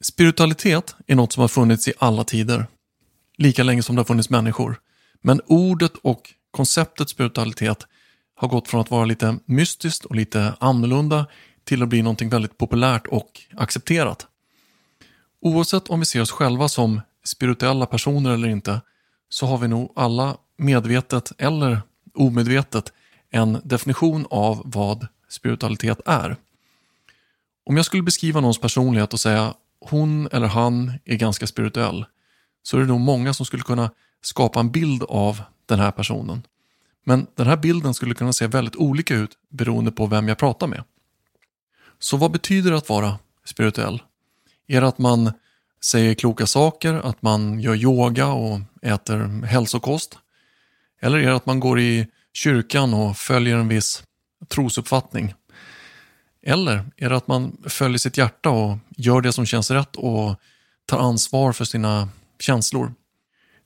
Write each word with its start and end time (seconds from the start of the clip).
Spiritualitet 0.00 0.96
är 1.06 1.14
något 1.14 1.32
som 1.32 1.40
har 1.40 1.48
funnits 1.48 1.88
i 1.88 1.92
alla 1.98 2.24
tider. 2.24 2.66
Lika 3.36 3.62
länge 3.62 3.82
som 3.82 3.96
det 3.96 4.00
har 4.00 4.04
funnits 4.04 4.30
människor. 4.30 4.80
Men 5.20 5.40
ordet 5.46 5.92
och 6.02 6.34
konceptet 6.50 7.08
spiritualitet 7.08 7.86
har 8.34 8.48
gått 8.48 8.68
från 8.68 8.80
att 8.80 8.90
vara 8.90 9.04
lite 9.04 9.38
mystiskt 9.44 10.04
och 10.04 10.14
lite 10.14 10.54
annorlunda 10.60 11.26
till 11.64 11.82
att 11.82 11.88
bli 11.88 12.02
någonting 12.02 12.28
väldigt 12.28 12.58
populärt 12.58 13.06
och 13.06 13.40
accepterat. 13.56 14.26
Oavsett 15.40 15.88
om 15.88 16.00
vi 16.00 16.06
ser 16.06 16.20
oss 16.20 16.30
själva 16.30 16.68
som 16.68 17.00
spirituella 17.24 17.86
personer 17.86 18.30
eller 18.30 18.48
inte 18.48 18.80
så 19.28 19.46
har 19.46 19.58
vi 19.58 19.68
nog 19.68 19.92
alla 19.96 20.36
medvetet 20.56 21.32
eller 21.38 21.80
omedvetet 22.14 22.92
en 23.30 23.60
definition 23.64 24.26
av 24.30 24.62
vad 24.64 25.06
spiritualitet 25.28 26.00
är. 26.06 26.36
Om 27.64 27.76
jag 27.76 27.86
skulle 27.86 28.02
beskriva 28.02 28.40
någons 28.40 28.60
personlighet 28.60 29.12
och 29.12 29.20
säga 29.20 29.54
hon 29.80 30.28
eller 30.32 30.46
han 30.46 30.92
är 31.04 31.16
ganska 31.16 31.46
spirituell 31.46 32.06
så 32.62 32.76
är 32.76 32.80
det 32.80 32.86
nog 32.86 33.00
många 33.00 33.34
som 33.34 33.46
skulle 33.46 33.62
kunna 33.62 33.90
skapa 34.22 34.60
en 34.60 34.70
bild 34.70 35.02
av 35.02 35.42
den 35.66 35.78
här 35.78 35.90
personen. 35.90 36.42
Men 37.04 37.26
den 37.34 37.46
här 37.46 37.56
bilden 37.56 37.94
skulle 37.94 38.14
kunna 38.14 38.32
se 38.32 38.46
väldigt 38.46 38.76
olika 38.76 39.14
ut 39.14 39.30
beroende 39.50 39.92
på 39.92 40.06
vem 40.06 40.28
jag 40.28 40.38
pratar 40.38 40.66
med. 40.66 40.84
Så 41.98 42.16
vad 42.16 42.30
betyder 42.30 42.70
det 42.70 42.76
att 42.76 42.88
vara 42.88 43.18
spirituell? 43.44 44.02
Är 44.66 44.80
det 44.80 44.88
att 44.88 44.98
man 44.98 45.32
säger 45.84 46.14
kloka 46.14 46.46
saker, 46.46 46.94
att 46.94 47.22
man 47.22 47.60
gör 47.60 47.74
yoga 47.74 48.26
och 48.26 48.60
äter 48.82 49.46
hälsokost? 49.46 50.18
Eller 51.00 51.18
är 51.18 51.26
det 51.26 51.36
att 51.36 51.46
man 51.46 51.60
går 51.60 51.80
i 51.80 52.06
kyrkan 52.32 52.94
och 52.94 53.16
följer 53.16 53.56
en 53.56 53.68
viss 53.68 54.02
trosuppfattning? 54.48 55.34
Eller 56.48 56.84
är 56.96 57.10
det 57.10 57.16
att 57.16 57.28
man 57.28 57.56
följer 57.64 57.98
sitt 57.98 58.16
hjärta 58.16 58.50
och 58.50 58.78
gör 58.96 59.20
det 59.20 59.32
som 59.32 59.46
känns 59.46 59.70
rätt 59.70 59.96
och 59.96 60.36
tar 60.86 60.98
ansvar 60.98 61.52
för 61.52 61.64
sina 61.64 62.08
känslor? 62.40 62.92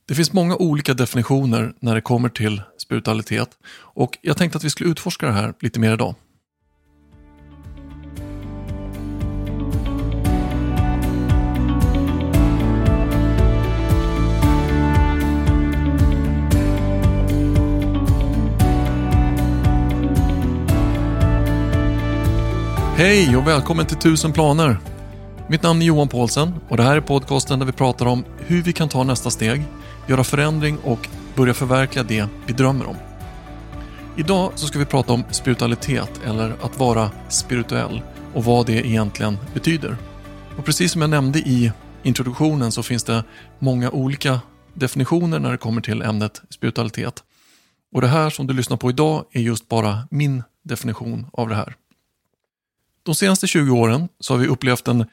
Det 0.07 0.15
finns 0.15 0.33
många 0.33 0.57
olika 0.57 0.95
definitioner 0.95 1.75
när 1.81 1.95
det 1.95 2.01
kommer 2.01 2.29
till 2.29 2.63
spiritualitet 2.79 3.49
och 3.75 4.19
jag 4.23 4.37
tänkte 4.37 4.59
att 4.59 4.65
vi 4.65 4.71
skulle 4.71 4.91
utforska 4.91 5.27
det 5.27 5.33
här 5.33 5.55
lite 5.61 5.81
mer 5.81 5.93
idag. 5.93 6.15
Hej 23.03 23.37
och 23.37 23.47
välkommen 23.47 23.87
till 23.87 23.97
1000 23.97 24.33
planer. 24.33 24.79
Mitt 25.49 25.63
namn 25.63 25.83
är 25.83 25.87
Johan 25.87 26.09
Paulsen 26.09 26.55
och 26.69 26.77
det 26.77 26.83
här 26.83 26.97
är 26.97 27.01
podcasten 27.01 27.59
där 27.59 27.67
vi 27.67 27.73
pratar 27.73 28.07
om 28.07 28.25
hur 28.39 28.63
vi 28.63 28.73
kan 28.73 28.89
ta 28.89 29.05
nästa 29.05 29.31
steg, 29.31 29.63
göra 30.07 30.25
förändring 30.25 30.79
och 30.79 31.09
börja 31.37 31.55
förverkliga 31.55 32.05
det 32.05 32.27
vi 32.47 32.53
drömmer 32.53 32.87
om. 32.87 32.97
Idag 34.17 34.53
så 34.55 34.67
ska 34.67 34.79
vi 34.79 34.85
prata 34.85 35.13
om 35.13 35.25
spiritualitet 35.31 36.21
eller 36.27 36.57
att 36.63 36.79
vara 36.79 37.11
spirituell 37.29 38.03
och 38.35 38.45
vad 38.45 38.67
det 38.67 38.87
egentligen 38.87 39.39
betyder. 39.55 39.97
Och 40.59 40.65
precis 40.65 40.93
som 40.93 41.01
jag 41.01 41.11
nämnde 41.11 41.39
i 41.39 41.73
introduktionen 42.03 42.73
så 42.73 42.83
finns 42.83 43.05
det 43.05 43.25
många 43.59 43.91
olika 43.91 44.41
definitioner 44.75 45.39
när 45.39 45.51
det 45.51 45.59
kommer 45.59 45.81
till 45.81 46.03
ämnet 46.03 46.43
spiritualitet. 46.51 47.23
Och 47.95 48.01
det 48.01 48.09
här 48.09 48.31
som 48.31 48.47
du 48.47 48.55
lyssnar 48.55 48.77
på 48.77 48.91
idag 48.91 49.25
är 49.33 49.41
just 49.41 49.69
bara 49.69 50.09
min 50.11 50.43
definition 50.65 51.27
av 51.33 51.49
det 51.49 51.55
här. 51.55 51.77
De 53.03 53.15
senaste 53.15 53.47
20 53.47 53.71
åren 53.71 54.09
så 54.21 54.35
har 54.35 54.39
vi 54.39 54.47
upplevt 54.47 54.89
en 54.89 55.07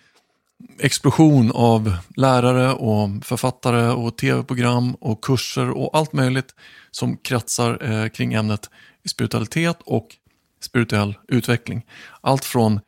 explosion 0.80 1.52
av 1.52 1.98
lärare 2.16 2.74
och 2.74 3.10
författare 3.26 3.90
och 3.92 4.18
tv-program 4.18 4.96
och 4.96 5.24
kurser 5.24 5.70
och 5.70 5.98
allt 5.98 6.14
möjligt 6.14 6.56
som 6.92 7.18
kretsar 7.18 7.92
eh, 7.92 8.10
kring 8.10 8.34
ämnet 8.34 8.70
spiritualitet 9.10 9.78
och 9.86 10.08
spirituell 10.62 11.18
utveckling. 11.28 11.86
Allt 12.22 12.46
från 12.46 12.80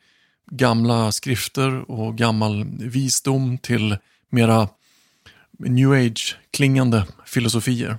gamla 0.50 1.12
skrifter 1.12 1.90
och 1.90 2.18
gammal 2.18 2.64
visdom 2.78 3.58
till 3.58 3.96
mera 4.30 4.68
new 5.58 5.92
age-klingande 5.92 7.06
filosofier. 7.26 7.98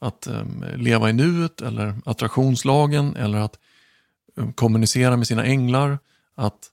Att 0.00 0.26
eh, 0.26 0.44
leva 0.76 1.10
i 1.10 1.12
nuet 1.12 1.60
eller 1.60 1.94
attraktionslagen 2.04 3.16
eller 3.16 3.38
att 3.38 3.58
eh, 4.38 4.50
kommunicera 4.50 5.16
med 5.16 5.26
sina 5.26 5.44
änglar 5.44 5.98
att 6.38 6.70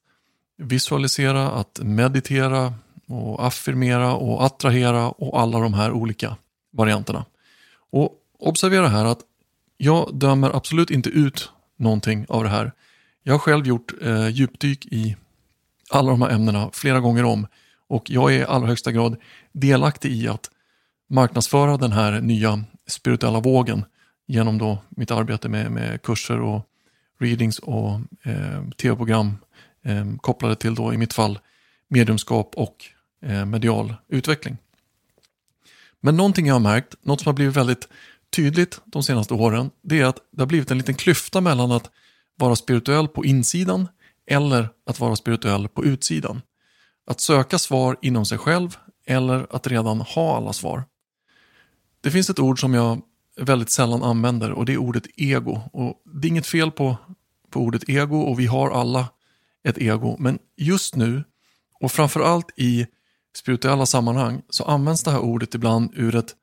visualisera, 0.57 1.51
att 1.51 1.79
meditera 1.83 2.73
och 3.07 3.45
affirmera 3.45 4.13
och 4.13 4.45
attrahera 4.45 5.09
och 5.09 5.39
alla 5.39 5.59
de 5.59 5.73
här 5.73 5.91
olika 5.91 6.37
varianterna. 6.71 7.25
Och 7.91 8.13
observera 8.39 8.87
här 8.87 9.05
att 9.05 9.19
jag 9.77 10.15
dömer 10.15 10.55
absolut 10.55 10.91
inte 10.91 11.09
ut 11.09 11.51
någonting 11.77 12.25
av 12.29 12.43
det 12.43 12.49
här. 12.49 12.71
Jag 13.23 13.33
har 13.33 13.39
själv 13.39 13.67
gjort 13.67 13.93
eh, 14.01 14.27
djupdyk 14.27 14.85
i 14.85 15.15
alla 15.89 16.11
de 16.11 16.21
här 16.21 16.29
ämnena 16.29 16.69
flera 16.73 16.99
gånger 16.99 17.23
om 17.23 17.47
och 17.87 18.09
jag 18.09 18.33
är 18.33 18.39
i 18.39 18.43
allra 18.45 18.67
högsta 18.67 18.91
grad 18.91 19.17
delaktig 19.51 20.11
i 20.11 20.27
att 20.27 20.49
marknadsföra 21.09 21.77
den 21.77 21.91
här 21.91 22.21
nya 22.21 22.63
spirituella 22.87 23.39
vågen 23.39 23.85
genom 24.27 24.57
då 24.57 24.77
mitt 24.89 25.11
arbete 25.11 25.49
med, 25.49 25.71
med 25.71 26.01
kurser 26.01 26.41
och 26.41 26.61
readings 27.19 27.59
och 27.59 27.91
eh, 28.23 28.69
tv-program 28.77 29.37
eh, 29.85 30.05
kopplade 30.21 30.55
till 30.55 30.75
då 30.75 30.93
i 30.93 30.97
mitt 30.97 31.13
fall 31.13 31.39
mediumskap 31.87 32.55
och 32.55 32.85
eh, 33.21 33.45
medial 33.45 33.95
utveckling. 34.07 34.57
Men 36.01 36.17
någonting 36.17 36.47
jag 36.47 36.55
har 36.55 36.59
märkt, 36.59 36.95
något 37.01 37.21
som 37.21 37.29
har 37.29 37.33
blivit 37.33 37.55
väldigt 37.55 37.87
tydligt 38.35 38.81
de 38.85 39.03
senaste 39.03 39.33
åren, 39.33 39.71
det 39.83 39.99
är 39.99 40.05
att 40.05 40.19
det 40.31 40.41
har 40.41 40.47
blivit 40.47 40.71
en 40.71 40.77
liten 40.77 40.95
klyfta 40.95 41.41
mellan 41.41 41.71
att 41.71 41.89
vara 42.35 42.55
spirituell 42.55 43.07
på 43.07 43.25
insidan 43.25 43.87
eller 44.27 44.69
att 44.85 44.99
vara 44.99 45.15
spirituell 45.15 45.67
på 45.67 45.85
utsidan. 45.85 46.41
Att 47.07 47.21
söka 47.21 47.59
svar 47.59 47.97
inom 48.01 48.25
sig 48.25 48.37
själv 48.37 48.77
eller 49.05 49.47
att 49.49 49.67
redan 49.67 50.01
ha 50.01 50.37
alla 50.37 50.53
svar. 50.53 50.83
Det 52.01 52.11
finns 52.11 52.29
ett 52.29 52.39
ord 52.39 52.59
som 52.59 52.73
jag 52.73 53.01
väldigt 53.41 53.71
sällan 53.71 54.03
använder 54.03 54.51
och 54.51 54.65
det 54.65 54.73
är 54.73 54.77
ordet 54.77 55.03
ego. 55.15 55.61
Och 55.73 56.01
Det 56.13 56.27
är 56.27 56.29
inget 56.29 56.47
fel 56.47 56.71
på, 56.71 56.97
på 57.49 57.59
ordet 57.59 57.89
ego 57.89 58.19
och 58.19 58.39
vi 58.39 58.45
har 58.45 58.71
alla 58.71 59.07
ett 59.65 59.77
ego. 59.77 60.15
Men 60.19 60.39
just 60.57 60.95
nu, 60.95 61.23
och 61.79 61.91
framförallt 61.91 62.51
i 62.55 62.87
spirituella 63.37 63.85
sammanhang, 63.85 64.41
så 64.49 64.63
används 64.63 65.03
det 65.03 65.11
här 65.11 65.19
ordet 65.19 65.55
ibland 65.55 65.91
ur, 65.95 66.15
ett, 66.15 66.35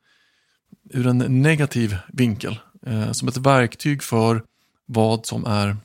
ur 0.91 1.07
en 1.07 1.19
negativ 1.19 1.97
vinkel. 2.09 2.59
Eh, 2.87 3.13
som 3.13 3.29
ett 3.29 3.37
verktyg 3.37 4.03
för 4.03 4.43
vad 4.87 5.27
som 5.27 5.47
är 5.47 5.77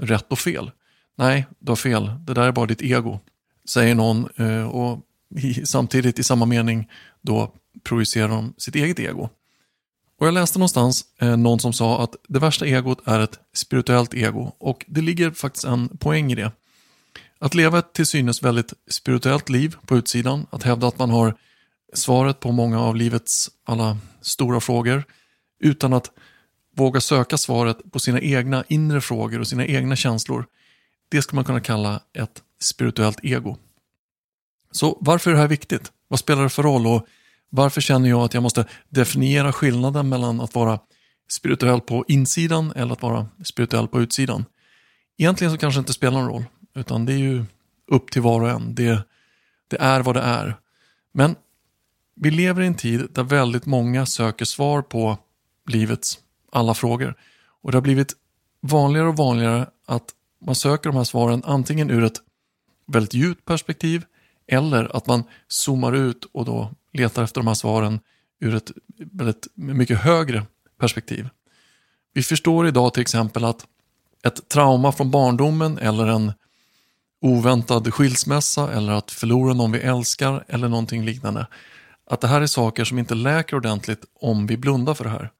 rätt 0.00 0.32
och 0.32 0.38
fel. 0.38 0.70
Nej, 1.16 1.46
du 1.58 1.70
har 1.70 1.76
fel. 1.76 2.10
Det 2.26 2.34
där 2.34 2.42
är 2.42 2.52
bara 2.52 2.66
ditt 2.66 2.82
ego. 2.82 3.20
Säger 3.68 3.94
någon 3.94 4.28
eh, 4.36 4.62
och 4.62 5.00
i, 5.36 5.66
samtidigt 5.66 6.18
i 6.18 6.22
samma 6.22 6.46
mening 6.46 6.90
då 7.22 7.52
projicerar 7.84 8.28
de 8.28 8.54
sitt 8.58 8.74
eget 8.74 8.98
ego. 8.98 9.28
Och 10.18 10.26
Jag 10.26 10.34
läste 10.34 10.58
någonstans 10.58 11.04
eh, 11.20 11.36
någon 11.36 11.60
som 11.60 11.72
sa 11.72 12.02
att 12.02 12.16
det 12.28 12.38
värsta 12.38 12.66
egot 12.66 13.08
är 13.08 13.20
ett 13.20 13.38
spirituellt 13.54 14.14
ego 14.14 14.52
och 14.58 14.84
det 14.88 15.00
ligger 15.00 15.30
faktiskt 15.30 15.64
en 15.64 15.88
poäng 15.98 16.32
i 16.32 16.34
det. 16.34 16.52
Att 17.44 17.54
leva 17.54 17.78
ett 17.78 17.92
till 17.92 18.06
synes 18.06 18.42
väldigt 18.42 18.72
spirituellt 18.90 19.48
liv 19.48 19.76
på 19.86 19.96
utsidan, 19.96 20.46
att 20.50 20.62
hävda 20.62 20.88
att 20.88 20.98
man 20.98 21.10
har 21.10 21.34
svaret 21.94 22.40
på 22.40 22.52
många 22.52 22.80
av 22.80 22.96
livets 22.96 23.50
alla 23.64 23.98
stora 24.20 24.60
frågor 24.60 25.04
utan 25.60 25.92
att 25.92 26.10
våga 26.76 27.00
söka 27.00 27.38
svaret 27.38 27.92
på 27.92 27.98
sina 27.98 28.20
egna 28.20 28.64
inre 28.68 29.00
frågor 29.00 29.40
och 29.40 29.48
sina 29.48 29.66
egna 29.66 29.96
känslor. 29.96 30.46
Det 31.08 31.22
skulle 31.22 31.36
man 31.36 31.44
kunna 31.44 31.60
kalla 31.60 32.00
ett 32.18 32.42
spirituellt 32.60 33.18
ego. 33.22 33.56
Så 34.72 34.98
varför 35.00 35.30
är 35.30 35.34
det 35.34 35.40
här 35.40 35.48
viktigt? 35.48 35.92
Vad 36.08 36.18
spelar 36.18 36.42
det 36.42 36.48
för 36.48 36.62
roll 36.62 36.86
och 36.86 37.06
varför 37.50 37.80
känner 37.80 38.08
jag 38.08 38.20
att 38.20 38.34
jag 38.34 38.42
måste 38.42 38.66
definiera 38.88 39.52
skillnaden 39.52 40.08
mellan 40.08 40.40
att 40.40 40.54
vara 40.54 40.78
spirituell 41.30 41.80
på 41.80 42.04
insidan 42.08 42.72
eller 42.76 42.92
att 42.92 43.02
vara 43.02 43.28
spirituell 43.44 43.88
på 43.88 44.00
utsidan? 44.00 44.44
Egentligen 45.18 45.52
så 45.52 45.58
kanske 45.58 45.78
det 45.78 45.82
inte 45.82 45.92
spelar 45.92 46.20
någon 46.20 46.28
roll. 46.28 46.44
Utan 46.74 47.06
det 47.06 47.12
är 47.12 47.18
ju 47.18 47.44
upp 47.86 48.10
till 48.10 48.22
var 48.22 48.40
och 48.40 48.50
en. 48.50 48.74
Det, 48.74 49.02
det 49.68 49.76
är 49.80 50.00
vad 50.00 50.16
det 50.16 50.22
är. 50.22 50.56
Men 51.12 51.36
vi 52.14 52.30
lever 52.30 52.62
i 52.62 52.66
en 52.66 52.74
tid 52.74 53.08
där 53.12 53.22
väldigt 53.22 53.66
många 53.66 54.06
söker 54.06 54.44
svar 54.44 54.82
på 54.82 55.18
livets 55.68 56.18
alla 56.52 56.74
frågor. 56.74 57.14
Och 57.62 57.72
det 57.72 57.76
har 57.76 57.82
blivit 57.82 58.12
vanligare 58.60 59.08
och 59.08 59.16
vanligare 59.16 59.66
att 59.86 60.10
man 60.46 60.54
söker 60.54 60.90
de 60.90 60.96
här 60.96 61.04
svaren 61.04 61.42
antingen 61.44 61.90
ur 61.90 62.04
ett 62.04 62.20
väldigt 62.86 63.14
djupt 63.14 63.44
perspektiv 63.44 64.04
eller 64.46 64.96
att 64.96 65.06
man 65.06 65.24
zoomar 65.48 65.92
ut 65.92 66.24
och 66.24 66.44
då 66.44 66.70
letar 66.92 67.22
efter 67.22 67.40
de 67.40 67.46
här 67.46 67.54
svaren 67.54 68.00
ur 68.40 68.54
ett 68.54 68.72
väldigt 68.96 69.46
mycket 69.54 69.98
högre 69.98 70.46
perspektiv. 70.78 71.28
Vi 72.12 72.22
förstår 72.22 72.66
idag 72.68 72.94
till 72.94 73.00
exempel 73.00 73.44
att 73.44 73.66
ett 74.22 74.48
trauma 74.48 74.92
från 74.92 75.10
barndomen 75.10 75.78
eller 75.78 76.06
en 76.06 76.32
oväntad 77.24 77.94
skilsmässa 77.94 78.72
eller 78.72 78.92
att 78.92 79.10
förlora 79.10 79.54
någon 79.54 79.72
vi 79.72 79.78
älskar 79.78 80.44
eller 80.48 80.68
någonting 80.68 81.04
liknande. 81.04 81.46
Att 82.10 82.20
det 82.20 82.28
här 82.28 82.40
är 82.40 82.46
saker 82.46 82.84
som 82.84 82.98
inte 82.98 83.14
läker 83.14 83.56
ordentligt 83.56 84.04
om 84.20 84.46
vi 84.46 84.56
blundar 84.56 84.94
för 84.94 85.04
det 85.04 85.10
här. 85.10 85.30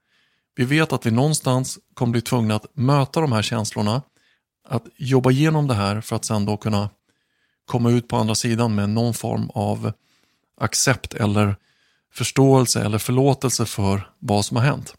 Vi 0.56 0.64
vet 0.64 0.92
att 0.92 1.06
vi 1.06 1.10
någonstans 1.10 1.78
kommer 1.94 2.12
bli 2.12 2.20
tvungna 2.20 2.54
att 2.54 2.76
möta 2.76 3.20
de 3.20 3.32
här 3.32 3.42
känslorna, 3.42 4.02
att 4.68 4.84
jobba 4.96 5.30
igenom 5.30 5.68
det 5.68 5.74
här 5.74 6.00
för 6.00 6.16
att 6.16 6.24
sen 6.24 6.44
då 6.44 6.56
kunna 6.56 6.90
komma 7.64 7.90
ut 7.90 8.08
på 8.08 8.16
andra 8.16 8.34
sidan 8.34 8.74
med 8.74 8.88
någon 8.88 9.14
form 9.14 9.50
av 9.54 9.92
accept 10.60 11.14
eller 11.14 11.56
förståelse 12.14 12.84
eller 12.84 12.98
förlåtelse 12.98 13.66
för 13.66 14.10
vad 14.18 14.44
som 14.44 14.56
har 14.56 14.64
hänt. 14.64 14.94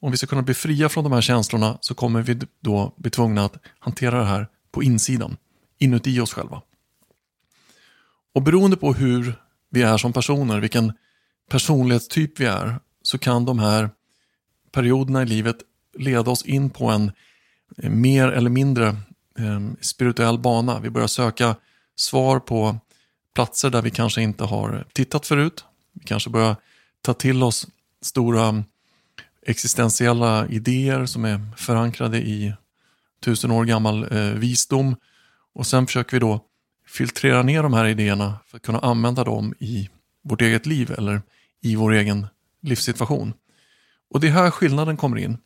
Om 0.00 0.10
vi 0.10 0.16
ska 0.16 0.26
kunna 0.26 0.42
bli 0.42 0.54
fria 0.54 0.88
från 0.88 1.04
de 1.04 1.12
här 1.12 1.20
känslorna 1.20 1.78
så 1.80 1.94
kommer 1.94 2.22
vi 2.22 2.40
då 2.60 2.94
bli 2.96 3.10
tvungna 3.10 3.44
att 3.44 3.56
hantera 3.78 4.18
det 4.18 4.24
här 4.24 4.48
på 4.72 4.82
insidan, 4.82 5.36
inuti 5.78 6.20
oss 6.20 6.32
själva. 6.32 6.62
Och 8.34 8.42
beroende 8.42 8.76
på 8.76 8.92
hur 8.92 9.34
vi 9.70 9.82
är 9.82 9.96
som 9.98 10.12
personer, 10.12 10.60
vilken 10.60 10.92
personlighetstyp 11.48 12.40
vi 12.40 12.44
är, 12.44 12.78
så 13.02 13.18
kan 13.18 13.44
de 13.44 13.58
här 13.58 13.90
perioderna 14.72 15.22
i 15.22 15.26
livet 15.26 15.56
leda 15.98 16.30
oss 16.30 16.44
in 16.44 16.70
på 16.70 16.90
en 16.90 17.12
eh, 17.76 17.90
mer 17.90 18.28
eller 18.28 18.50
mindre 18.50 18.88
eh, 19.38 19.60
spirituell 19.80 20.38
bana. 20.38 20.80
Vi 20.80 20.90
börjar 20.90 21.08
söka 21.08 21.56
svar 21.96 22.40
på 22.40 22.78
platser 23.34 23.70
där 23.70 23.82
vi 23.82 23.90
kanske 23.90 24.22
inte 24.22 24.44
har 24.44 24.86
tittat 24.92 25.26
förut. 25.26 25.64
Vi 25.92 26.04
kanske 26.04 26.30
börjar 26.30 26.56
ta 27.00 27.14
till 27.14 27.42
oss 27.42 27.66
stora 28.02 28.64
existentiella 29.46 30.48
idéer 30.48 31.06
som 31.06 31.24
är 31.24 31.40
förankrade 31.56 32.18
i 32.18 32.54
tusen 33.20 33.50
år 33.50 33.64
gammal 33.64 34.12
eh, 34.12 34.20
visdom. 34.20 34.96
Och 35.54 35.66
sen 35.66 35.86
försöker 35.86 36.12
vi 36.12 36.18
då 36.18 36.40
filtrera 36.86 37.42
ner 37.42 37.62
de 37.62 37.72
här 37.72 37.84
idéerna 37.84 38.38
för 38.46 38.56
att 38.56 38.62
kunna 38.62 38.78
använda 38.78 39.24
dem 39.24 39.54
i 39.58 39.88
vårt 40.22 40.42
eget 40.42 40.66
liv 40.66 40.94
eller 40.98 41.22
i 41.60 41.76
vår 41.76 41.92
egen 41.92 42.26
livssituation. 42.62 43.34
Och 44.10 44.20
det 44.20 44.26
är 44.26 44.30
här 44.30 44.50
skillnaden 44.50 44.96
kommer 44.96 45.16
in. 45.16 45.38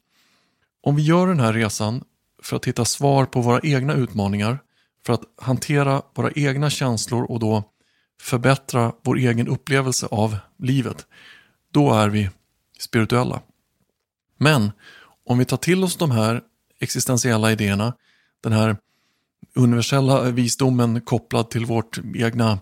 Om 0.83 0.97
vi 0.97 1.03
gör 1.03 1.27
den 1.27 1.41
här 1.41 1.53
resan 1.53 2.05
för 2.43 2.57
att 2.57 2.65
hitta 2.65 2.85
svar 2.85 3.25
på 3.25 3.41
våra 3.41 3.61
egna 3.63 3.95
utmaningar, 3.95 4.59
för 5.07 5.13
att 5.13 5.23
hantera 5.37 6.03
våra 6.15 6.31
egna 6.33 6.71
känslor 6.71 7.25
och 7.31 7.41
då 7.41 7.65
förbättra 8.21 8.93
vår 9.03 9.17
egen 9.17 9.49
upplevelse 9.49 10.07
av 10.11 10.37
livet, 10.59 11.07
då 11.73 11.93
är 11.93 12.09
vi 12.09 12.31
spirituella. 12.79 13.41
Men 14.39 14.73
om 15.27 15.39
vi 15.39 15.45
tar 15.45 15.57
till 15.57 15.85
oss 15.85 15.97
de 15.97 16.11
här 16.11 16.43
existentiella 16.81 17.53
idéerna, 17.53 17.95
den 18.41 18.53
här 18.53 18.77
universella 19.55 20.23
visdomen 20.23 21.01
kopplad 21.01 21.51
till 21.51 21.67
vårt 21.67 21.99
egna 22.15 22.59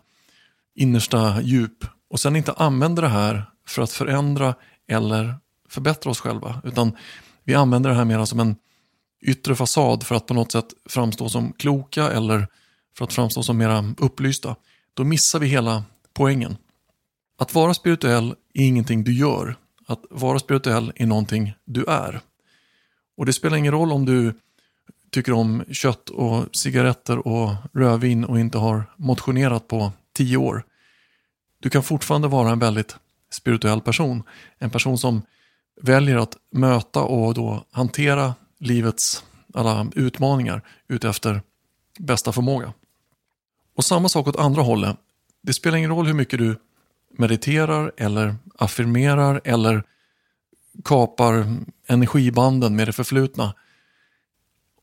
innersta 0.75 1.41
djup 1.43 1.85
och 2.11 2.21
sen 2.21 2.37
inte 2.37 2.53
använder 2.53 3.03
det 3.03 3.09
här 3.09 3.50
för 3.69 3.83
att 3.83 3.93
förändra 3.93 4.55
eller 4.88 5.35
förbättra 5.69 6.11
oss 6.11 6.21
själva, 6.21 6.61
utan 6.65 6.97
vi 7.44 7.55
använder 7.55 7.91
det 7.91 7.97
här 7.97 8.05
mer 8.05 8.25
som 8.25 8.41
en 8.41 8.56
yttre 9.27 9.55
fasad 9.55 10.03
för 10.03 10.15
att 10.15 10.27
på 10.27 10.35
något 10.35 10.53
sätt 10.53 10.67
framstå 10.88 11.29
som 11.29 11.53
kloka 11.53 12.11
eller 12.11 12.49
för 12.99 13.05
att 13.05 13.12
framstå 13.12 13.43
som 13.43 13.59
mera 13.59 13.94
upplysta, 13.99 14.56
då 14.94 15.05
missar 15.05 15.39
vi 15.39 15.47
hela 15.47 15.85
poängen. 16.15 16.56
Att 17.39 17.55
vara 17.55 17.75
spirituell 17.75 18.35
är 18.55 18.67
ingenting 18.67 19.05
du 19.05 19.15
gör. 19.15 19.56
Att 19.87 20.05
vara 20.11 20.39
spirituell 20.39 20.93
är 20.97 21.06
någonting 21.06 21.53
du 21.65 21.85
är. 21.85 22.21
Och 23.17 23.27
det 23.27 23.32
spelar 23.32 23.56
ingen 23.56 23.73
roll 23.73 23.93
om 23.93 24.05
du 24.05 24.35
tycker 25.11 25.32
om 25.32 25.64
kött 25.70 26.11
och 26.11 26.56
cigaretter 26.56 27.29
och 27.29 27.50
rödvin 27.73 28.25
och 28.25 28.41
inte 28.41 28.58
har 28.58 28.85
motionerat 28.97 29.69
på 29.69 29.93
tio 30.12 30.37
år. 30.37 30.64
Du 31.61 31.70
kan 31.70 31.82
fortfarande 31.82 32.29
vara 32.29 32.50
en 32.50 32.58
väldigt 32.58 32.97
spirituell 33.31 33.81
person. 33.81 34.23
En 34.58 34.70
person 34.70 34.99
som 34.99 35.23
väljer 35.82 36.17
att 36.17 36.37
möta 36.50 37.03
och 37.03 37.35
då 37.35 37.64
hantera 37.70 38.35
livets 38.58 39.25
alla 39.55 39.87
utmaningar 39.94 40.62
utefter 40.88 41.43
bästa 41.99 42.32
förmåga. 42.32 42.73
Och 43.76 43.85
samma 43.85 44.08
sak 44.08 44.26
åt 44.26 44.37
andra 44.37 44.62
hållet. 44.62 44.97
Det 45.43 45.53
spelar 45.53 45.79
ingen 45.79 45.91
roll 45.91 46.06
hur 46.06 46.14
mycket 46.14 46.38
du 46.38 46.58
mediterar 47.19 47.93
eller 47.97 48.37
affirmerar 48.58 49.41
eller 49.44 49.82
kapar 50.85 51.56
energibanden 51.87 52.76
med 52.76 52.88
det 52.88 52.93
förflutna. 52.93 53.55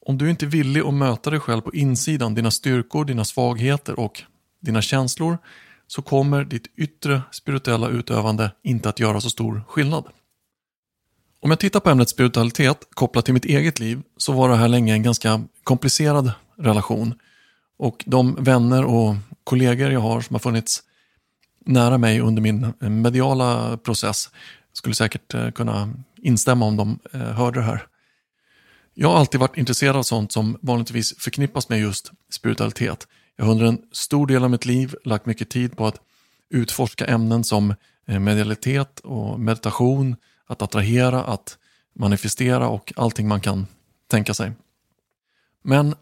Om 0.05 0.17
du 0.17 0.29
inte 0.29 0.45
är 0.45 0.47
villig 0.47 0.81
att 0.81 0.93
möta 0.93 1.29
dig 1.29 1.39
själv 1.39 1.61
på 1.61 1.73
insidan, 1.73 2.35
dina 2.35 2.51
styrkor, 2.51 3.05
dina 3.05 3.25
svagheter 3.25 3.99
och 3.99 4.23
dina 4.61 4.81
känslor, 4.81 5.37
så 5.87 6.01
kommer 6.01 6.43
ditt 6.43 6.67
yttre 6.77 7.21
spirituella 7.31 7.89
utövande 7.89 8.51
inte 8.63 8.89
att 8.89 8.99
göra 8.99 9.21
så 9.21 9.29
stor 9.29 9.63
skillnad. 9.67 10.05
Om 11.41 11.49
jag 11.49 11.59
tittar 11.59 11.79
på 11.79 11.89
ämnet 11.89 12.09
spiritualitet 12.09 12.87
kopplat 12.93 13.25
till 13.25 13.33
mitt 13.33 13.45
eget 13.45 13.79
liv 13.79 14.01
så 14.17 14.33
var 14.33 14.49
det 14.49 14.55
här 14.55 14.67
länge 14.67 14.93
en 14.93 15.03
ganska 15.03 15.41
komplicerad 15.63 16.31
relation. 16.57 17.13
Och 17.77 18.03
de 18.07 18.35
vänner 18.35 18.85
och 18.85 19.15
kollegor 19.43 19.91
jag 19.91 19.99
har 19.99 20.21
som 20.21 20.33
har 20.33 20.39
funnits 20.39 20.83
nära 21.65 21.97
mig 21.97 22.19
under 22.19 22.41
min 22.41 22.63
eh, 22.63 22.89
mediala 22.89 23.77
process 23.77 24.29
skulle 24.73 24.95
säkert 24.95 25.33
eh, 25.33 25.51
kunna 25.51 25.93
instämma 26.21 26.65
om 26.65 26.77
de 26.77 26.99
eh, 27.13 27.19
hörde 27.19 27.59
det 27.59 27.65
här. 27.65 27.87
Jag 28.93 29.09
har 29.09 29.17
alltid 29.17 29.39
varit 29.39 29.57
intresserad 29.57 29.95
av 29.95 30.03
sånt 30.03 30.31
som 30.31 30.57
vanligtvis 30.61 31.17
förknippas 31.17 31.69
med 31.69 31.79
just 31.79 32.11
spiritualitet. 32.31 33.07
Jag 33.35 33.45
har 33.45 33.51
under 33.51 33.65
en 33.65 33.81
stor 33.91 34.27
del 34.27 34.43
av 34.43 34.51
mitt 34.51 34.65
liv 34.65 34.95
lagt 35.03 35.25
mycket 35.25 35.49
tid 35.49 35.77
på 35.77 35.87
att 35.87 35.99
utforska 36.49 37.05
ämnen 37.05 37.43
som 37.43 37.75
eh, 38.07 38.19
medialitet 38.19 38.99
och 38.99 39.39
meditation, 39.39 40.15
att 40.47 40.61
attrahera, 40.61 41.23
att 41.23 41.57
manifestera 41.95 42.67
och 42.67 42.93
allting 42.95 43.27
man 43.27 43.41
kan 43.41 43.67
tänka 44.07 44.33
sig. 44.33 44.51
Men 45.63 45.95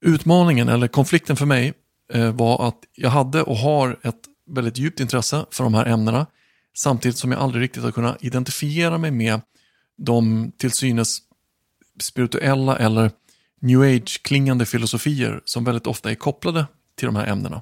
utmaningen 0.00 0.68
eller 0.68 0.88
konflikten 0.88 1.36
för 1.36 1.46
mig 1.46 1.74
eh, 2.12 2.30
var 2.30 2.68
att 2.68 2.78
jag 2.94 3.10
hade 3.10 3.42
och 3.42 3.56
har 3.56 3.98
ett 4.02 4.20
väldigt 4.46 4.78
djupt 4.78 5.00
intresse 5.00 5.46
för 5.50 5.64
de 5.64 5.74
här 5.74 5.86
ämnena 5.86 6.26
samtidigt 6.76 7.18
som 7.18 7.32
jag 7.32 7.40
aldrig 7.40 7.62
riktigt 7.62 7.82
har 7.82 7.92
kunnat 7.92 8.24
identifiera 8.24 8.98
mig 8.98 9.10
med 9.10 9.40
de 9.98 10.52
till 10.58 10.72
synes 10.72 11.18
spirituella 11.98 12.76
eller 12.76 13.10
new 13.60 13.80
age-klingande 13.80 14.66
filosofier 14.66 15.40
som 15.44 15.64
väldigt 15.64 15.86
ofta 15.86 16.10
är 16.10 16.14
kopplade 16.14 16.66
till 16.96 17.06
de 17.06 17.16
här 17.16 17.26
ämnena. 17.26 17.60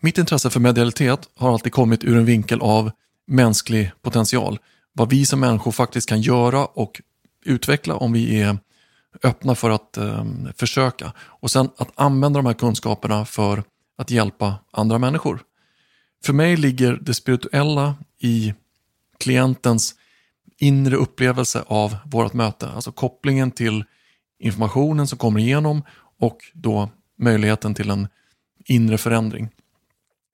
Mitt 0.00 0.18
intresse 0.18 0.50
för 0.50 0.60
medialitet 0.60 1.28
har 1.36 1.52
alltid 1.52 1.72
kommit 1.72 2.04
ur 2.04 2.16
en 2.16 2.24
vinkel 2.24 2.60
av 2.60 2.90
mänsklig 3.26 3.92
potential. 4.02 4.58
Vad 4.92 5.10
vi 5.10 5.26
som 5.26 5.40
människor 5.40 5.72
faktiskt 5.72 6.08
kan 6.08 6.20
göra 6.20 6.66
och 6.66 7.02
utveckla 7.44 7.96
om 7.96 8.12
vi 8.12 8.40
är 8.40 8.58
öppna 9.22 9.54
för 9.54 9.70
att 9.70 9.96
eh, 9.96 10.24
försöka. 10.56 11.12
Och 11.18 11.50
sen 11.50 11.70
att 11.76 11.92
använda 11.94 12.38
de 12.38 12.46
här 12.46 12.54
kunskaperna 12.54 13.24
för 13.24 13.62
att 13.98 14.10
hjälpa 14.10 14.54
andra 14.70 14.98
människor. 14.98 15.40
För 16.24 16.32
mig 16.32 16.56
ligger 16.56 16.98
det 17.02 17.14
spirituella 17.14 17.94
i 18.18 18.54
klientens 19.18 19.94
inre 20.62 20.96
upplevelse 20.96 21.64
av 21.66 21.96
vårt 22.04 22.32
möte. 22.32 22.68
Alltså 22.68 22.92
kopplingen 22.92 23.50
till 23.50 23.84
informationen 24.38 25.06
som 25.06 25.18
kommer 25.18 25.40
igenom 25.40 25.82
och 26.20 26.38
då 26.54 26.90
möjligheten 27.18 27.74
till 27.74 27.90
en 27.90 28.08
inre 28.64 28.98
förändring. 28.98 29.48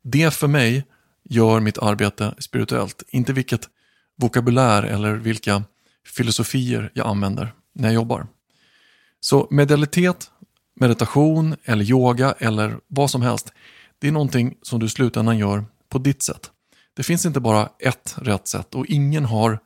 Det 0.05 0.35
för 0.35 0.49
mig 0.49 0.85
gör 1.25 1.61
mitt 1.61 1.79
arbete 1.79 2.35
spirituellt, 2.39 3.03
inte 3.09 3.33
vilket 3.33 3.69
vokabulär 4.17 4.83
eller 4.83 5.15
vilka 5.15 5.65
filosofier 6.07 6.91
jag 6.95 7.07
använder 7.07 7.53
när 7.75 7.89
jag 7.89 7.95
jobbar. 7.95 8.27
Så 9.21 9.49
medialitet, 9.51 10.31
meditation 10.81 11.57
eller 11.65 11.85
yoga 11.85 12.35
eller 12.39 12.79
vad 12.87 13.11
som 13.11 13.23
helst, 13.23 13.53
det 13.99 14.09
är 14.09 14.13
någonting 14.13 14.55
som 14.63 14.81
du 14.81 14.87
i 14.87 14.89
slutändan 14.89 15.39
gör 15.39 15.65
på 15.89 15.99
ditt 15.99 16.23
sätt. 16.23 16.51
Det 16.97 17.03
finns 17.03 17.27
inte 17.27 17.41
bara 17.41 17.69
ett 17.79 18.15
rätt 18.19 18.49
sätt 18.49 18.75
och 18.75 18.87
ingen 18.87 19.25
har 19.25 19.59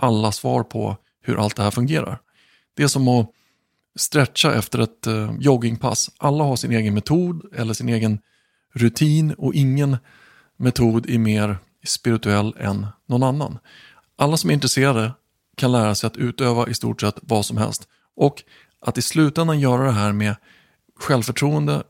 alla 0.00 0.32
svar 0.32 0.62
på 0.62 0.96
hur 1.22 1.40
allt 1.44 1.56
det 1.56 1.62
här 1.62 1.70
fungerar. 1.70 2.20
Det 2.74 2.82
är 2.82 2.88
som 2.88 3.08
att 3.08 3.30
stretcha 3.96 4.54
efter 4.54 4.78
ett 4.78 5.06
eh, 5.06 5.34
joggingpass. 5.38 6.10
Alla 6.18 6.44
har 6.44 6.56
sin 6.56 6.72
egen 6.72 6.94
metod 6.94 7.54
eller 7.54 7.74
sin 7.74 7.88
egen 7.88 8.18
rutin 8.74 9.32
och 9.32 9.54
ingen 9.54 9.96
metod 10.56 11.10
är 11.10 11.18
mer 11.18 11.58
spirituell 11.84 12.56
än 12.58 12.86
någon 13.06 13.22
annan. 13.22 13.58
Alla 14.16 14.36
som 14.36 14.50
är 14.50 14.54
intresserade 14.54 15.12
kan 15.56 15.72
lära 15.72 15.94
sig 15.94 16.06
att 16.06 16.16
utöva 16.16 16.68
i 16.68 16.74
stort 16.74 17.00
sett 17.00 17.18
vad 17.22 17.46
som 17.46 17.56
helst 17.56 17.88
och 18.16 18.42
att 18.80 18.98
i 18.98 19.02
slutändan 19.02 19.60
göra 19.60 19.84
det 19.84 19.92
här 19.92 20.12
med 20.12 20.36
självförtroende 20.96 21.82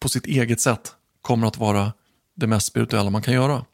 på 0.00 0.08
sitt 0.08 0.26
eget 0.26 0.60
sätt 0.60 0.92
kommer 1.22 1.46
att 1.46 1.56
vara 1.56 1.92
det 2.34 2.46
mest 2.46 2.66
spirituella 2.66 3.10
man 3.10 3.22
kan 3.22 3.34
göra. 3.34 3.64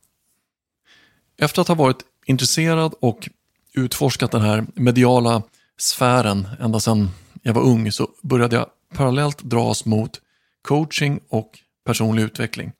Efter 1.36 1.62
att 1.62 1.68
ha 1.68 1.74
varit 1.74 2.04
intresserad 2.26 2.94
och 3.00 3.28
utforskat 3.74 4.30
den 4.30 4.42
här 4.42 4.66
mediala 4.74 5.42
sfären 5.78 6.48
ända 6.60 6.80
sedan 6.80 7.10
jag 7.42 7.54
var 7.54 7.62
ung 7.62 7.92
så 7.92 8.08
började 8.22 8.56
jag 8.56 8.66
parallellt 8.94 9.42
dras 9.42 9.84
mot 9.84 10.20
coaching 10.62 11.20
och 11.28 11.58
personlig 11.86 12.22
utveckling. 12.22 12.72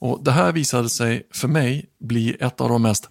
Och 0.00 0.24
Det 0.24 0.32
här 0.32 0.52
visade 0.52 0.88
sig 0.88 1.26
för 1.30 1.48
mig 1.48 1.86
bli 2.00 2.36
ett 2.40 2.60
av 2.60 2.68
de 2.68 2.82
mest 2.82 3.08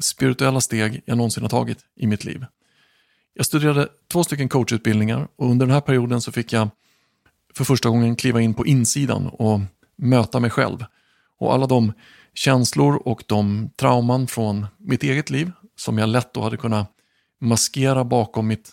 spirituella 0.00 0.60
steg 0.60 1.02
jag 1.04 1.16
någonsin 1.16 1.42
har 1.42 1.50
tagit 1.50 1.78
i 1.96 2.06
mitt 2.06 2.24
liv. 2.24 2.46
Jag 3.34 3.46
studerade 3.46 3.88
två 4.12 4.24
stycken 4.24 4.48
coachutbildningar 4.48 5.28
och 5.36 5.50
under 5.50 5.66
den 5.66 5.74
här 5.74 5.80
perioden 5.80 6.20
så 6.20 6.32
fick 6.32 6.52
jag 6.52 6.68
för 7.54 7.64
första 7.64 7.88
gången 7.88 8.16
kliva 8.16 8.40
in 8.40 8.54
på 8.54 8.66
insidan 8.66 9.26
och 9.26 9.60
möta 9.96 10.40
mig 10.40 10.50
själv. 10.50 10.84
Och 11.38 11.54
alla 11.54 11.66
de 11.66 11.92
känslor 12.34 13.02
och 13.08 13.24
de 13.26 13.70
trauman 13.76 14.26
från 14.26 14.66
mitt 14.78 15.02
eget 15.02 15.30
liv 15.30 15.50
som 15.76 15.98
jag 15.98 16.08
lätt 16.08 16.34
då 16.34 16.42
hade 16.42 16.56
kunnat 16.56 16.90
maskera 17.40 18.04
bakom 18.04 18.46
mitt 18.46 18.72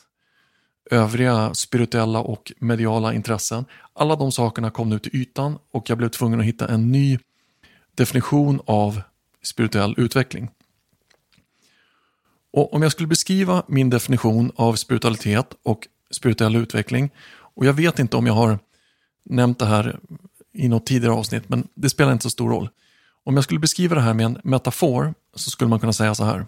övriga 0.91 1.53
spirituella 1.53 2.19
och 2.19 2.51
mediala 2.59 3.13
intressen. 3.13 3.65
Alla 3.93 4.15
de 4.15 4.31
sakerna 4.31 4.71
kom 4.71 4.89
nu 4.89 4.99
till 4.99 5.15
ytan 5.15 5.57
och 5.71 5.89
jag 5.89 5.97
blev 5.97 6.09
tvungen 6.09 6.39
att 6.39 6.45
hitta 6.45 6.67
en 6.67 6.91
ny 6.91 7.19
definition 7.95 8.61
av 8.65 9.01
spirituell 9.43 9.95
utveckling. 9.97 10.49
Och 12.53 12.73
Om 12.73 12.81
jag 12.81 12.91
skulle 12.91 13.07
beskriva 13.07 13.63
min 13.67 13.89
definition 13.89 14.51
av 14.55 14.75
spiritualitet 14.75 15.53
och 15.63 15.87
spirituell 16.11 16.55
utveckling 16.55 17.09
och 17.31 17.65
jag 17.65 17.73
vet 17.73 17.99
inte 17.99 18.17
om 18.17 18.27
jag 18.27 18.33
har 18.33 18.59
nämnt 19.23 19.59
det 19.59 19.65
här 19.65 19.99
i 20.53 20.67
något 20.67 20.85
tidigare 20.85 21.13
avsnitt 21.13 21.49
men 21.49 21.67
det 21.75 21.89
spelar 21.89 22.11
inte 22.11 22.23
så 22.23 22.29
stor 22.29 22.49
roll. 22.49 22.69
Om 23.23 23.35
jag 23.35 23.43
skulle 23.43 23.59
beskriva 23.59 23.95
det 23.95 24.01
här 24.01 24.13
med 24.13 24.25
en 24.25 24.37
metafor 24.43 25.13
så 25.35 25.49
skulle 25.49 25.69
man 25.69 25.79
kunna 25.79 25.93
säga 25.93 26.15
så 26.15 26.23
här. 26.23 26.45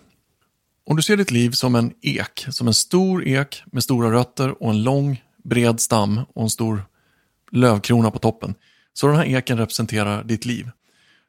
Om 0.85 0.95
du 0.95 1.01
ser 1.01 1.17
ditt 1.17 1.31
liv 1.31 1.51
som 1.51 1.75
en 1.75 1.93
ek, 2.01 2.45
som 2.49 2.67
en 2.67 2.73
stor 2.73 3.27
ek 3.27 3.63
med 3.71 3.83
stora 3.83 4.11
rötter 4.11 4.63
och 4.63 4.69
en 4.69 4.83
lång 4.83 5.23
bred 5.43 5.79
stam 5.79 6.19
och 6.35 6.43
en 6.43 6.49
stor 6.49 6.83
lövkrona 7.51 8.11
på 8.11 8.19
toppen. 8.19 8.55
Så 8.93 9.07
den 9.07 9.15
här 9.15 9.25
eken 9.25 9.57
representerar 9.57 10.23
ditt 10.23 10.45
liv. 10.45 10.69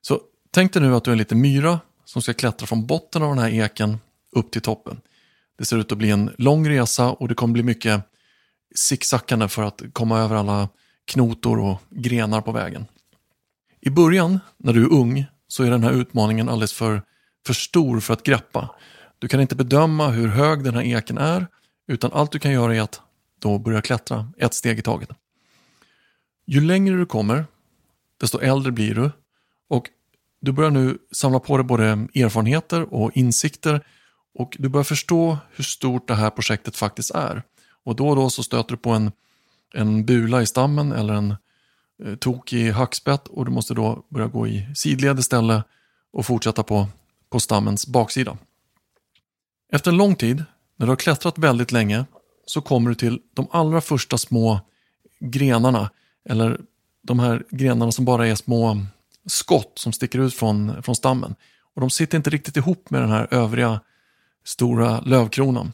Så 0.01 0.21
tänk 0.51 0.73
dig 0.73 0.83
nu 0.83 0.95
att 0.95 1.05
du 1.05 1.11
är 1.11 1.13
en 1.13 1.19
liten 1.19 1.41
myra 1.41 1.81
som 2.05 2.23
ska 2.23 2.33
klättra 2.33 2.67
från 2.67 2.87
botten 2.87 3.23
av 3.23 3.29
den 3.29 3.39
här 3.39 3.51
eken 3.51 3.99
upp 4.33 4.51
till 4.51 4.63
toppen. 4.63 5.01
Det 5.59 5.65
ser 5.65 5.77
ut 5.77 5.93
att 5.93 5.99
bli 5.99 6.11
en 6.11 6.31
lång 6.39 6.69
resa 6.69 7.11
och 7.11 7.29
det 7.29 7.35
kommer 7.35 7.53
bli 7.53 7.63
mycket 7.63 8.03
sicksackande 8.75 9.49
för 9.49 9.63
att 9.63 9.83
komma 9.93 10.19
över 10.19 10.37
alla 10.37 10.69
knotor 11.05 11.59
och 11.59 11.81
grenar 11.91 12.41
på 12.41 12.53
vägen. 12.53 12.87
I 13.81 13.91
början, 13.91 14.41
när 14.57 14.73
du 14.73 14.83
är 14.83 14.93
ung, 14.93 15.27
så 15.49 15.65
är 15.65 15.71
den 15.71 15.85
här 15.85 15.93
utmaningen 15.93 16.49
alldeles 16.49 16.73
för, 16.73 17.03
för 17.47 17.55
stor 17.55 18.01
för 18.01 18.13
att 18.13 18.23
greppa. 18.23 18.71
Du 19.25 19.29
kan 19.29 19.41
inte 19.41 19.57
bedöma 19.57 20.09
hur 20.09 20.29
hög 20.29 20.65
den 20.65 20.75
här 20.75 20.83
eken 20.83 21.19
är, 21.19 21.47
utan 21.89 22.13
allt 22.13 22.33
du 22.33 22.39
kan 22.39 22.53
göra 22.53 22.77
är 22.77 22.81
att 22.81 23.01
då 23.39 23.59
börja 23.59 23.83
klättra 23.83 24.29
ett 24.39 24.55
steg 24.55 24.79
i 24.79 24.83
taget. 24.83 25.09
Ju 26.47 26.61
längre 26.61 26.97
du 26.97 27.07
kommer, 27.07 27.47
desto 28.21 28.39
äldre 28.41 28.73
blir 28.73 28.95
du 28.95 29.11
och 29.69 29.91
du 30.41 30.53
börjar 30.53 30.71
nu 30.71 30.99
samla 31.13 31.41
på 31.41 31.57
dig 31.57 31.65
både 31.65 31.85
erfarenheter 32.15 32.95
och 32.95 33.17
insikter 33.17 33.87
och 34.35 34.57
du 34.59 34.69
börjar 34.69 34.85
förstå 34.85 35.39
hur 35.55 35.65
stort 35.65 36.09
det 36.09 36.15
här 36.15 36.31
projektet 36.31 36.77
faktiskt 36.77 37.11
är. 37.11 37.43
Och 37.85 37.97
då 37.97 38.09
och 38.09 38.17
då 38.17 38.31
så 38.31 38.43
stöter 38.43 38.71
du 38.71 38.77
på 38.77 38.91
en, 38.91 39.13
en 39.75 40.05
bula 40.07 40.43
i 40.43 40.47
stammen 40.47 40.93
eller 40.93 41.15
en 41.15 41.35
eh, 42.05 42.15
tokig 42.15 42.71
hackspett 42.71 43.29
och 43.29 43.45
du 43.45 43.51
måste 43.51 43.75
då 43.75 44.05
börja 44.09 44.27
gå 44.27 44.47
i 44.47 44.69
sidled 44.75 45.19
istället 45.19 45.65
och 46.13 46.27
fortsätta 46.27 46.63
på, 46.63 46.89
på 47.31 47.41
stammens 47.41 47.87
baksida. 47.87 48.39
Efter 49.75 49.91
en 49.91 49.97
lång 49.97 50.15
tid, 50.17 50.45
när 50.77 50.87
du 50.87 50.91
har 50.91 50.97
klättrat 50.97 51.39
väldigt 51.39 51.73
länge, 51.73 52.05
så 52.47 52.61
kommer 52.61 52.89
du 52.89 52.95
till 52.95 53.21
de 53.35 53.49
allra 53.51 53.81
första 53.81 54.19
små 54.19 54.61
grenarna, 55.21 55.91
eller 56.29 56.61
de 57.03 57.19
här 57.19 57.45
grenarna 57.51 57.93
som 57.93 58.05
bara 58.05 58.27
är 58.27 58.35
små 58.35 58.87
skott 59.27 59.73
som 59.75 59.93
sticker 59.93 60.19
ut 60.19 60.35
från, 60.35 60.83
från 60.83 60.97
stammen. 60.97 61.35
Och 61.75 61.81
De 61.81 61.91
sitter 61.91 62.17
inte 62.17 62.31
riktigt 62.31 62.57
ihop 62.57 62.91
med 62.91 63.03
den 63.03 63.11
här 63.11 63.29
övriga 63.31 63.81
stora 64.45 65.01
lövkronan. 65.01 65.73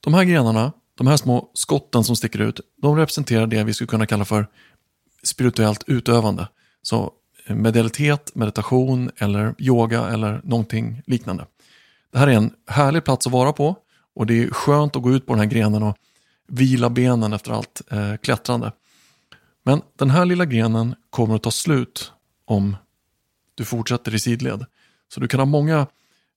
De 0.00 0.14
här 0.14 0.24
grenarna, 0.24 0.72
de 0.94 1.06
här 1.06 1.16
små 1.16 1.50
skotten 1.54 2.04
som 2.04 2.16
sticker 2.16 2.38
ut, 2.38 2.60
de 2.82 2.96
representerar 2.96 3.46
det 3.46 3.64
vi 3.64 3.74
skulle 3.74 3.88
kunna 3.88 4.06
kalla 4.06 4.24
för 4.24 4.46
spirituellt 5.22 5.84
utövande. 5.86 6.48
Så 6.82 7.12
eh, 7.46 7.56
medialitet, 7.56 8.34
meditation 8.34 9.10
eller 9.16 9.54
yoga 9.58 10.08
eller 10.08 10.40
någonting 10.44 11.02
liknande. 11.06 11.46
Det 12.14 12.20
här 12.20 12.26
är 12.26 12.32
en 12.32 12.50
härlig 12.66 13.04
plats 13.04 13.26
att 13.26 13.32
vara 13.32 13.52
på 13.52 13.76
och 14.14 14.26
det 14.26 14.42
är 14.42 14.50
skönt 14.50 14.96
att 14.96 15.02
gå 15.02 15.12
ut 15.12 15.26
på 15.26 15.32
den 15.32 15.40
här 15.40 15.46
grenen 15.46 15.82
och 15.82 15.96
vila 16.48 16.90
benen 16.90 17.32
efter 17.32 17.52
allt 17.52 17.82
eh, 17.90 18.16
klättrande. 18.16 18.72
Men 19.62 19.82
den 19.98 20.10
här 20.10 20.24
lilla 20.24 20.44
grenen 20.44 20.94
kommer 21.10 21.34
att 21.34 21.42
ta 21.42 21.50
slut 21.50 22.12
om 22.44 22.76
du 23.54 23.64
fortsätter 23.64 24.14
i 24.14 24.18
sidled. 24.18 24.64
Så 25.08 25.20
du 25.20 25.28
kan 25.28 25.40
ha 25.40 25.44
många 25.44 25.86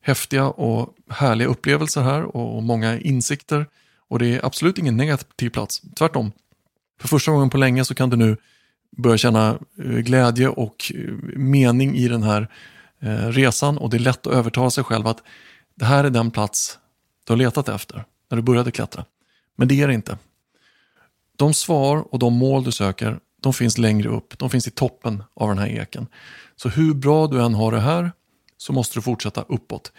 häftiga 0.01 0.47
och 0.47 0.93
härliga 1.09 1.47
upplevelser 1.47 2.01
här 2.01 2.35
och 2.35 2.63
många 2.63 2.99
insikter. 2.99 3.65
Och 4.07 4.19
det 4.19 4.27
är 4.27 4.45
absolut 4.45 4.77
ingen 4.77 4.97
negativ 4.97 5.49
plats, 5.49 5.81
tvärtom. 5.97 6.31
För 7.01 7.07
första 7.07 7.31
gången 7.31 7.49
på 7.49 7.57
länge 7.57 7.85
så 7.85 7.95
kan 7.95 8.09
du 8.09 8.17
nu 8.17 8.37
börja 8.97 9.17
känna 9.17 9.59
eh, 9.83 9.91
glädje 9.91 10.47
och 10.47 10.91
eh, 10.95 11.13
mening 11.37 11.95
i 11.95 12.07
den 12.07 12.23
här 12.23 12.47
eh, 12.99 13.27
resan 13.27 13.77
och 13.77 13.89
det 13.89 13.97
är 13.97 13.99
lätt 13.99 14.27
att 14.27 14.33
övertala 14.33 14.69
sig 14.69 14.83
själv 14.83 15.07
att 15.07 15.23
det 15.77 15.85
här 15.85 16.03
är 16.03 16.09
den 16.09 16.31
plats 16.31 16.79
du 17.25 17.33
har 17.33 17.37
letat 17.37 17.69
efter 17.69 18.05
när 18.29 18.35
du 18.35 18.41
började 18.41 18.71
klättra. 18.71 19.05
Men 19.55 19.67
det 19.67 19.81
är 19.81 19.87
det 19.87 19.93
inte. 19.93 20.17
De 21.35 21.53
svar 21.53 22.13
och 22.13 22.19
de 22.19 22.33
mål 22.33 22.63
du 22.63 22.71
söker, 22.71 23.19
de 23.41 23.53
finns 23.53 23.77
längre 23.77 24.09
upp. 24.09 24.39
De 24.39 24.49
finns 24.49 24.67
i 24.67 24.71
toppen 24.71 25.23
av 25.33 25.49
den 25.49 25.57
här 25.57 25.67
eken. 25.67 26.07
Så 26.55 26.69
hur 26.69 26.93
bra 26.93 27.27
du 27.27 27.41
än 27.43 27.53
har 27.53 27.71
det 27.71 27.79
här 27.79 28.11
så 28.57 28.73
måste 28.73 28.97
du 28.97 29.01
fortsätta 29.01 29.41
uppåt. 29.41 29.91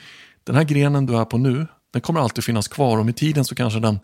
Den 0.44 0.54
här 0.54 0.64
grenen 0.64 1.06
du 1.06 1.16
är 1.16 1.24
på 1.24 1.38
nu, 1.38 1.66
den 1.92 2.02
kommer 2.02 2.20
alltid 2.20 2.44
finnas 2.44 2.68
kvar 2.68 2.98
och 2.98 3.06
med 3.06 3.16
tiden 3.16 3.44
så 3.44 3.54
kanske 3.54 3.80
den 3.80 3.98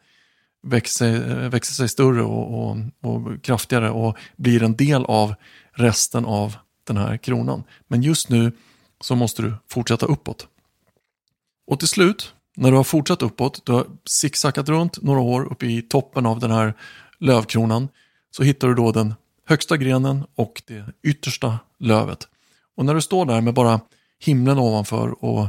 växer, 0.62 1.48
växer 1.48 1.74
sig 1.74 1.88
större 1.88 2.22
och, 2.22 2.68
och, 2.68 2.76
och 3.00 3.42
kraftigare 3.42 3.90
och 3.90 4.16
blir 4.36 4.62
en 4.62 4.76
del 4.76 5.04
av 5.04 5.34
resten 5.72 6.24
av 6.24 6.56
den 6.84 6.96
här 6.96 7.16
kronan. 7.16 7.64
Men 7.88 8.02
just 8.02 8.28
nu 8.28 8.52
så 9.00 9.14
måste 9.14 9.42
du 9.42 9.54
fortsätta 9.68 10.06
uppåt. 10.06 10.46
Och 11.66 11.78
till 11.78 11.88
slut, 11.88 12.34
när 12.56 12.70
du 12.70 12.76
har 12.76 12.84
fortsatt 12.84 13.22
uppåt, 13.22 13.66
du 13.66 13.72
har 13.72 13.86
zigzackat 14.06 14.68
runt 14.68 15.02
några 15.02 15.20
år 15.20 15.52
uppe 15.52 15.66
i 15.66 15.82
toppen 15.82 16.26
av 16.26 16.40
den 16.40 16.50
här 16.50 16.74
lövkronan, 17.18 17.88
så 18.30 18.42
hittar 18.42 18.68
du 18.68 18.74
då 18.74 18.92
den 18.92 19.14
högsta 19.46 19.76
grenen 19.76 20.24
och 20.34 20.62
det 20.66 20.84
yttersta 21.02 21.58
lövet. 21.78 22.28
Och 22.76 22.84
när 22.84 22.94
du 22.94 23.00
står 23.00 23.26
där 23.26 23.40
med 23.40 23.54
bara 23.54 23.80
himlen 24.18 24.58
ovanför 24.58 25.24
och 25.24 25.48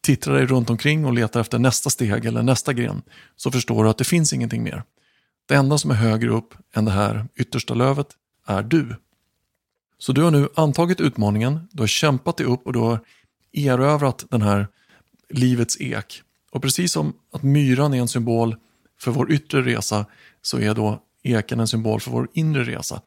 tittar 0.00 0.32
dig 0.32 0.46
runt 0.46 0.70
omkring 0.70 1.04
och 1.04 1.12
letar 1.12 1.40
efter 1.40 1.58
nästa 1.58 1.90
steg 1.90 2.24
eller 2.24 2.42
nästa 2.42 2.72
gren 2.72 3.02
så 3.36 3.50
förstår 3.50 3.84
du 3.84 3.90
att 3.90 3.98
det 3.98 4.04
finns 4.04 4.32
ingenting 4.32 4.62
mer. 4.62 4.82
Det 5.46 5.54
enda 5.54 5.78
som 5.78 5.90
är 5.90 5.94
högre 5.94 6.30
upp 6.30 6.54
än 6.74 6.84
det 6.84 6.90
här 6.90 7.28
yttersta 7.36 7.74
lövet 7.74 8.06
är 8.46 8.62
du. 8.62 8.96
Så 9.98 10.12
du 10.12 10.22
har 10.22 10.30
nu 10.30 10.48
antagit 10.54 11.00
utmaningen, 11.00 11.68
du 11.72 11.82
har 11.82 11.86
kämpat 11.86 12.36
dig 12.36 12.46
upp 12.46 12.66
och 12.66 12.72
du 12.72 12.78
har 12.78 13.00
erövrat 13.52 14.24
den 14.30 14.42
här 14.42 14.68
livets 15.28 15.80
ek. 15.80 16.22
Och 16.50 16.62
precis 16.62 16.92
som 16.92 17.12
att 17.32 17.42
myran 17.42 17.94
är 17.94 17.98
en 17.98 18.08
symbol 18.08 18.56
för 19.00 19.10
vår 19.10 19.32
yttre 19.32 19.62
resa 19.62 20.06
så 20.42 20.58
är 20.58 20.74
då 20.74 21.02
eken 21.22 21.60
en 21.60 21.68
symbol 21.68 22.00
för 22.00 22.10
vår 22.10 22.28
inre 22.32 22.64
resa. 22.64 23.02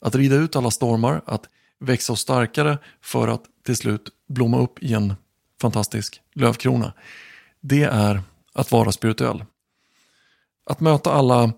Att 0.00 0.14
rida 0.14 0.36
ut 0.36 0.56
alla 0.56 0.70
stormar, 0.70 1.22
att 1.26 1.48
växa 1.80 2.12
oss 2.12 2.20
starkare 2.20 2.78
för 3.00 3.28
att 3.28 3.42
till 3.66 3.76
slut 3.76 4.08
blomma 4.28 4.58
upp 4.58 4.82
i 4.82 4.94
en 4.94 5.14
fantastisk 5.60 6.20
lövkrona. 6.34 6.92
Det 7.60 7.82
är 7.82 8.22
att 8.52 8.72
vara 8.72 8.92
spirituell. 8.92 9.44
Att 10.66 10.80
möta 10.80 11.12
alla 11.12 11.52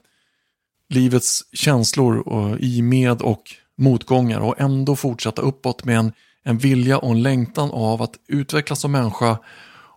livets 0.88 1.42
känslor 1.52 2.28
och 2.28 2.60
i 2.60 2.82
med 2.82 3.22
och 3.22 3.42
motgångar 3.76 4.40
och 4.40 4.60
ändå 4.60 4.96
fortsätta 4.96 5.42
uppåt 5.42 5.84
med 5.84 5.98
en, 5.98 6.12
en 6.42 6.58
vilja 6.58 6.98
och 6.98 7.10
en 7.10 7.22
längtan 7.22 7.70
av 7.70 8.02
att 8.02 8.14
utvecklas 8.28 8.80
som 8.80 8.92
människa 8.92 9.38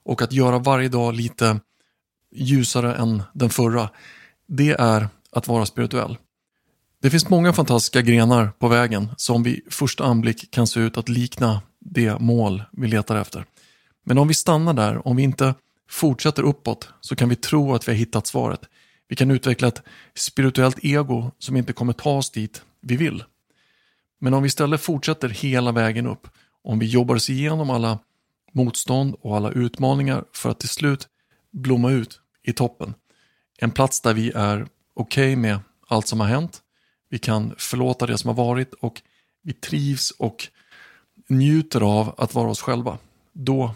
och 0.06 0.22
att 0.22 0.34
göra 0.34 0.60
varje 0.60 0.90
dag 0.90 1.14
lite 1.14 1.60
ljusare 2.32 2.96
än 2.96 3.24
den 3.34 3.50
förra. 3.50 3.90
Det 4.48 4.72
är 4.72 5.10
att 5.32 5.48
vara 5.48 5.66
spirituell. 5.66 6.18
Det 7.02 7.10
finns 7.10 7.30
många 7.30 7.54
fantastiska 7.54 8.02
grenar 8.02 8.52
på 8.60 8.68
vägen 8.68 9.08
som 9.18 9.44
vid 9.44 9.62
första 9.70 10.04
anblick 10.04 10.52
kan 10.52 10.68
se 10.68 10.80
ut 10.80 10.98
att 10.98 11.10
likna 11.10 11.62
det 11.80 12.20
mål 12.20 12.64
vi 12.72 12.88
letar 12.88 13.16
efter. 13.16 13.46
Men 14.04 14.18
om 14.18 14.28
vi 14.28 14.34
stannar 14.34 14.74
där, 14.74 15.08
om 15.08 15.16
vi 15.16 15.24
inte 15.24 15.54
fortsätter 15.90 16.44
uppåt, 16.44 16.90
så 17.02 17.16
kan 17.16 17.30
vi 17.30 17.36
tro 17.36 17.74
att 17.74 17.88
vi 17.88 17.92
har 17.92 17.98
hittat 17.98 18.28
svaret. 18.28 18.62
Vi 19.08 19.16
kan 19.16 19.32
utveckla 19.32 19.68
ett 19.68 19.82
spirituellt 20.16 20.80
ego 20.82 21.32
som 21.40 21.58
inte 21.58 21.74
kommer 21.74 21.94
ta 21.94 22.18
oss 22.18 22.32
dit 22.32 22.62
vi 22.82 22.96
vill. 22.96 23.24
Men 24.20 24.34
om 24.34 24.44
vi 24.44 24.48
istället 24.48 24.82
fortsätter 24.82 25.30
hela 25.30 25.72
vägen 25.72 26.08
upp, 26.08 26.28
om 26.64 26.80
vi 26.80 26.86
jobbar 26.86 27.16
oss 27.16 27.30
igenom 27.30 27.70
alla 27.70 28.00
motstånd 28.56 29.16
och 29.22 29.36
alla 29.36 29.52
utmaningar 29.52 30.24
för 30.34 30.50
att 30.50 30.60
till 30.60 30.70
slut 30.70 31.08
blomma 31.52 31.92
ut 31.92 32.20
i 32.44 32.54
toppen. 32.54 32.94
En 33.58 33.72
plats 33.72 34.02
där 34.02 34.14
vi 34.14 34.32
är 34.36 34.68
okej 34.94 35.34
okay 35.34 35.36
med 35.36 35.60
allt 35.88 36.08
som 36.08 36.20
har 36.20 36.28
hänt. 36.28 36.62
vi 37.10 37.20
kan 37.20 37.54
förlåta 37.58 38.06
det 38.06 38.18
som 38.18 38.28
har 38.28 38.46
varit 38.46 38.74
och 38.74 39.02
vi 39.42 39.54
trivs 39.54 40.12
och 40.12 40.48
njuter 41.30 41.82
av 41.82 42.16
att 42.18 42.34
vara 42.34 42.50
oss 42.50 42.62
själva, 42.62 42.98
då 43.34 43.76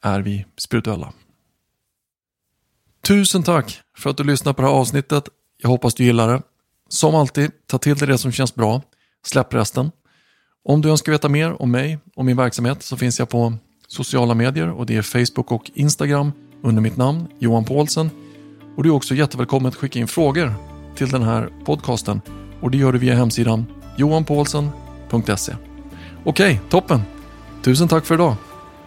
är 0.00 0.20
vi 0.20 0.46
spirituella. 0.56 1.12
Tusen 3.06 3.42
tack 3.42 3.80
för 3.96 4.10
att 4.10 4.16
du 4.16 4.24
lyssnade 4.24 4.54
på 4.54 4.62
det 4.62 4.68
här 4.68 4.74
avsnittet. 4.74 5.28
Jag 5.56 5.68
hoppas 5.68 5.94
du 5.94 6.04
gillar 6.04 6.28
det. 6.28 6.42
Som 6.88 7.14
alltid, 7.14 7.50
ta 7.66 7.78
till 7.78 7.96
dig 7.96 8.08
det 8.08 8.18
som 8.18 8.32
känns 8.32 8.54
bra. 8.54 8.82
Släpp 9.24 9.54
resten. 9.54 9.90
Om 10.64 10.80
du 10.80 10.90
önskar 10.90 11.12
veta 11.12 11.28
mer 11.28 11.62
om 11.62 11.70
mig 11.70 11.98
och 12.16 12.24
min 12.24 12.36
verksamhet 12.36 12.82
så 12.82 12.96
finns 12.96 13.18
jag 13.18 13.28
på 13.28 13.58
sociala 13.92 14.34
medier 14.34 14.70
och 14.70 14.86
det 14.86 14.96
är 14.96 15.02
Facebook 15.02 15.52
och 15.52 15.70
Instagram 15.74 16.32
under 16.62 16.82
mitt 16.82 16.96
namn 16.96 17.26
Johan 17.38 17.64
Paulsen. 17.64 18.10
Och 18.76 18.82
du 18.82 18.88
är 18.88 18.94
också 18.94 19.14
jättevälkommen 19.14 19.68
att 19.68 19.74
skicka 19.74 19.98
in 19.98 20.08
frågor 20.08 20.54
till 20.96 21.08
den 21.08 21.22
här 21.22 21.48
podcasten 21.64 22.20
och 22.60 22.70
det 22.70 22.78
gör 22.78 22.92
du 22.92 22.98
via 22.98 23.14
hemsidan 23.14 23.66
johanpaulsen.se. 23.96 25.52
Okej, 26.24 26.60
toppen! 26.68 27.02
Tusen 27.62 27.88
tack 27.88 28.06
för 28.06 28.14
idag. 28.14 28.36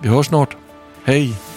Vi 0.01 0.09
hörs 0.09 0.27
snart. 0.27 0.57
Hej! 1.03 1.54